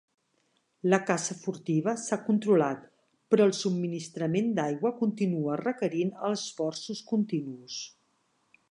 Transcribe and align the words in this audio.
La 0.93 0.97
caça 1.09 1.35
furtiva 1.41 1.93
s'ha 2.05 2.19
controlat, 2.29 2.87
però 3.35 3.47
el 3.49 3.53
subministrament 3.59 4.51
d'aigua 4.61 4.95
continua 5.05 5.61
requerint 5.65 6.15
esforços 6.33 7.07
continus. 7.15 7.81